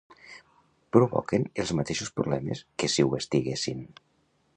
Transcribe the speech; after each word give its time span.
Provoquen 0.95 1.45
els 1.63 1.73
mateixos 1.79 2.09
problemes 2.21 2.63
que 2.81 2.89
si 2.95 3.05
ho 3.09 3.13
estiguessin. 3.19 3.85